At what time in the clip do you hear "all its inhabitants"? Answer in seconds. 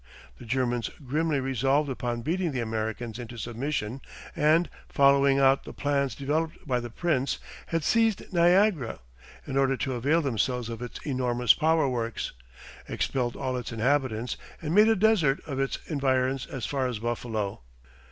13.35-14.37